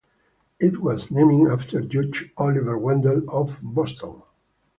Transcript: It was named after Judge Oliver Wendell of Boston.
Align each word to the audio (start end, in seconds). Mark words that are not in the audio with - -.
It 0.59 0.79
was 0.81 1.11
named 1.11 1.51
after 1.51 1.79
Judge 1.79 2.31
Oliver 2.35 2.75
Wendell 2.75 3.21
of 3.29 3.59
Boston. 3.61 4.23